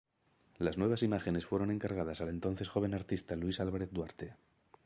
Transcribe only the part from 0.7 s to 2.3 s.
nuevas imágenes fueron encargadas al